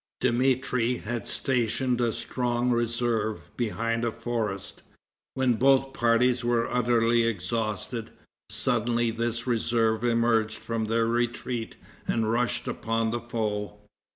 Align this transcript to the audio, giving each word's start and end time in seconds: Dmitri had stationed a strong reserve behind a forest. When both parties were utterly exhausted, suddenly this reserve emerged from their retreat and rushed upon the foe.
Dmitri 0.19 0.97
had 0.97 1.27
stationed 1.27 2.01
a 2.01 2.11
strong 2.11 2.71
reserve 2.71 3.55
behind 3.55 4.03
a 4.03 4.11
forest. 4.11 4.81
When 5.35 5.53
both 5.53 5.93
parties 5.93 6.43
were 6.43 6.73
utterly 6.73 7.23
exhausted, 7.23 8.09
suddenly 8.49 9.11
this 9.11 9.45
reserve 9.45 10.03
emerged 10.03 10.57
from 10.57 10.85
their 10.85 11.05
retreat 11.05 11.75
and 12.07 12.31
rushed 12.31 12.67
upon 12.67 13.11
the 13.11 13.19
foe. 13.21 13.77